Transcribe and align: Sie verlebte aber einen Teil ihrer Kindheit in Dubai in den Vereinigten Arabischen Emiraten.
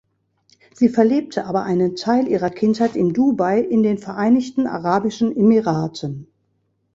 Sie 0.73 0.89
verlebte 0.89 1.45
aber 1.45 1.61
einen 1.61 1.95
Teil 1.95 2.27
ihrer 2.27 2.49
Kindheit 2.49 2.95
in 2.95 3.13
Dubai 3.13 3.59
in 3.61 3.83
den 3.83 3.99
Vereinigten 3.99 4.65
Arabischen 4.65 5.31
Emiraten. 5.37 6.25